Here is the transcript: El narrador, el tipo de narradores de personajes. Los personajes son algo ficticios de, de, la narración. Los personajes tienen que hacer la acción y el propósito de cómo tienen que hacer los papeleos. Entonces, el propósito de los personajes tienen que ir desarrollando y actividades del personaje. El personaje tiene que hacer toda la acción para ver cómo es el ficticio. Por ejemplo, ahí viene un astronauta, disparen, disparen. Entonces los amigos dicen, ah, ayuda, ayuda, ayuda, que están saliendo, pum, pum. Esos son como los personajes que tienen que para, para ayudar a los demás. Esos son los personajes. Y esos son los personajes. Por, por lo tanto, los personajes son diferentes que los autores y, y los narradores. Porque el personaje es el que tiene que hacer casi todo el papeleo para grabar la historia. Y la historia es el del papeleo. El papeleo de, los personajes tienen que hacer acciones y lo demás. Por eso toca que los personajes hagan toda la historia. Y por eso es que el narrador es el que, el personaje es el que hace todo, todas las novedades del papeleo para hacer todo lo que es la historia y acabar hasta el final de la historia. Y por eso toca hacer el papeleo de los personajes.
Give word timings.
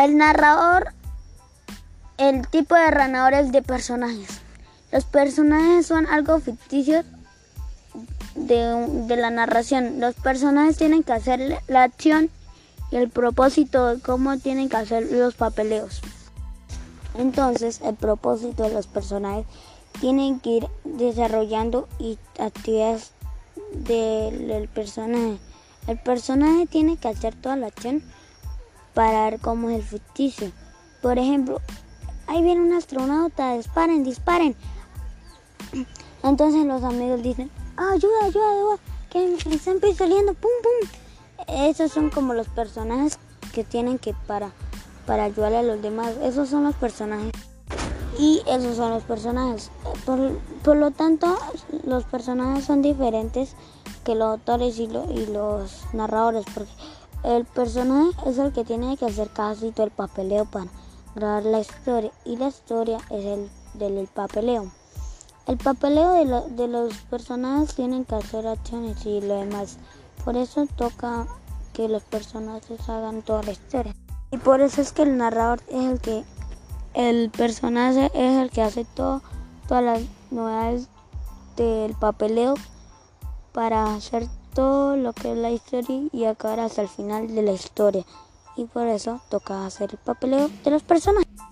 El 0.00 0.16
narrador, 0.16 0.94
el 2.16 2.48
tipo 2.48 2.74
de 2.74 2.90
narradores 2.90 3.52
de 3.52 3.60
personajes. 3.60 4.40
Los 4.92 5.04
personajes 5.04 5.86
son 5.86 6.06
algo 6.06 6.40
ficticios 6.40 7.04
de, 8.34 8.86
de, 9.06 9.16
la 9.16 9.28
narración. 9.28 10.00
Los 10.00 10.14
personajes 10.14 10.78
tienen 10.78 11.02
que 11.02 11.12
hacer 11.12 11.58
la 11.68 11.82
acción 11.82 12.30
y 12.90 12.96
el 12.96 13.10
propósito 13.10 13.88
de 13.88 14.00
cómo 14.00 14.38
tienen 14.38 14.70
que 14.70 14.78
hacer 14.78 15.06
los 15.12 15.34
papeleos. 15.34 16.00
Entonces, 17.18 17.82
el 17.82 17.94
propósito 17.94 18.62
de 18.62 18.70
los 18.70 18.86
personajes 18.86 19.44
tienen 20.00 20.40
que 20.40 20.48
ir 20.48 20.68
desarrollando 20.84 21.90
y 21.98 22.18
actividades 22.38 23.10
del 23.74 24.66
personaje. 24.72 25.36
El 25.86 25.98
personaje 25.98 26.66
tiene 26.66 26.96
que 26.96 27.08
hacer 27.08 27.34
toda 27.34 27.56
la 27.56 27.66
acción 27.66 28.02
para 28.94 29.30
ver 29.30 29.40
cómo 29.40 29.70
es 29.70 29.76
el 29.76 29.82
ficticio. 29.82 30.52
Por 31.02 31.18
ejemplo, 31.18 31.60
ahí 32.26 32.42
viene 32.42 32.60
un 32.60 32.72
astronauta, 32.72 33.54
disparen, 33.54 34.04
disparen. 34.04 34.54
Entonces 36.22 36.66
los 36.66 36.84
amigos 36.84 37.22
dicen, 37.22 37.50
ah, 37.76 37.92
ayuda, 37.92 38.24
ayuda, 38.24 38.50
ayuda, 38.52 38.78
que 39.10 39.34
están 39.34 39.80
saliendo, 39.96 40.34
pum, 40.34 40.50
pum. 40.62 40.88
Esos 41.48 41.92
son 41.92 42.10
como 42.10 42.34
los 42.34 42.48
personajes 42.48 43.18
que 43.52 43.64
tienen 43.64 43.98
que 43.98 44.14
para, 44.26 44.52
para 45.06 45.24
ayudar 45.24 45.54
a 45.54 45.62
los 45.62 45.80
demás. 45.80 46.14
Esos 46.22 46.48
son 46.48 46.64
los 46.64 46.74
personajes. 46.74 47.32
Y 48.18 48.42
esos 48.46 48.76
son 48.76 48.90
los 48.90 49.02
personajes. 49.04 49.70
Por, 50.04 50.38
por 50.62 50.76
lo 50.76 50.90
tanto, 50.90 51.38
los 51.84 52.04
personajes 52.04 52.64
son 52.64 52.82
diferentes 52.82 53.54
que 54.04 54.14
los 54.14 54.28
autores 54.28 54.78
y, 54.78 54.84
y 54.84 55.26
los 55.32 55.84
narradores. 55.94 56.44
Porque 56.52 56.70
el 57.22 57.44
personaje 57.44 58.10
es 58.26 58.38
el 58.38 58.52
que 58.52 58.64
tiene 58.64 58.96
que 58.96 59.06
hacer 59.06 59.28
casi 59.30 59.72
todo 59.72 59.86
el 59.86 59.92
papeleo 59.92 60.44
para 60.46 60.66
grabar 61.14 61.44
la 61.44 61.60
historia. 61.60 62.12
Y 62.24 62.36
la 62.36 62.48
historia 62.48 62.98
es 63.10 63.24
el 63.24 63.50
del 63.74 64.06
papeleo. 64.06 64.70
El 65.46 65.58
papeleo 65.58 66.12
de, 66.48 66.68
los 66.68 66.94
personajes 67.10 67.74
tienen 67.74 68.04
que 68.04 68.14
hacer 68.14 68.46
acciones 68.46 69.04
y 69.04 69.20
lo 69.20 69.38
demás. 69.40 69.78
Por 70.24 70.36
eso 70.36 70.66
toca 70.76 71.26
que 71.72 71.88
los 71.88 72.02
personajes 72.02 72.88
hagan 72.88 73.22
toda 73.22 73.42
la 73.42 73.52
historia. 73.52 73.94
Y 74.30 74.38
por 74.38 74.60
eso 74.60 74.80
es 74.80 74.92
que 74.92 75.02
el 75.02 75.16
narrador 75.16 75.60
es 75.68 75.84
el 75.84 76.00
que, 76.00 76.24
el 76.94 77.30
personaje 77.30 78.10
es 78.14 78.38
el 78.38 78.50
que 78.50 78.62
hace 78.62 78.84
todo, 78.84 79.22
todas 79.66 79.82
las 79.82 80.02
novedades 80.30 80.88
del 81.56 81.94
papeleo 81.94 82.54
para 83.52 83.94
hacer 83.94 84.28
todo 84.50 84.96
lo 84.96 85.12
que 85.12 85.32
es 85.32 85.38
la 85.38 85.50
historia 85.50 86.08
y 86.12 86.24
acabar 86.24 86.60
hasta 86.60 86.82
el 86.82 86.88
final 86.88 87.34
de 87.34 87.42
la 87.42 87.52
historia. 87.52 88.04
Y 88.56 88.64
por 88.64 88.86
eso 88.86 89.20
toca 89.30 89.66
hacer 89.66 89.90
el 89.92 89.98
papeleo 89.98 90.50
de 90.64 90.70
los 90.70 90.82
personajes. 90.82 91.49